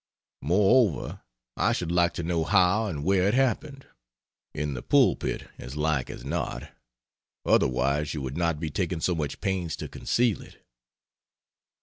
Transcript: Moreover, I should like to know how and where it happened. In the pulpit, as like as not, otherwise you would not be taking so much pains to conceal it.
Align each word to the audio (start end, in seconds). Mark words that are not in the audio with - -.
Moreover, 0.41 1.21
I 1.57 1.73
should 1.73 1.91
like 1.91 2.15
to 2.15 2.23
know 2.23 2.43
how 2.43 2.87
and 2.87 3.03
where 3.03 3.27
it 3.27 3.35
happened. 3.35 3.85
In 4.51 4.73
the 4.73 4.81
pulpit, 4.81 5.47
as 5.59 5.77
like 5.77 6.09
as 6.09 6.25
not, 6.25 6.71
otherwise 7.45 8.15
you 8.15 8.23
would 8.23 8.35
not 8.35 8.59
be 8.59 8.71
taking 8.71 8.99
so 8.99 9.13
much 9.13 9.41
pains 9.41 9.75
to 9.75 9.87
conceal 9.87 10.41
it. 10.41 10.59